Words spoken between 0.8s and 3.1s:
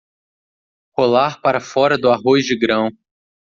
Rolar para fora do arroz de grão